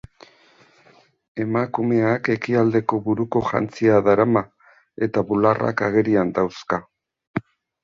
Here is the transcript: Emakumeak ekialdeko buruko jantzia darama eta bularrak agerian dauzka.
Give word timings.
Emakumeak 1.43 2.29
ekialdeko 2.37 3.01
buruko 3.09 3.43
jantzia 3.51 4.01
darama 4.09 4.45
eta 5.09 5.27
bularrak 5.31 5.87
agerian 5.91 6.35
dauzka. 6.41 6.83